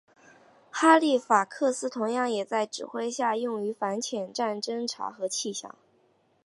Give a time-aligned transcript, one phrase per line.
[0.71, 5.75] 哈利法克斯同样也在的指挥下用于反潜战侦察和气象。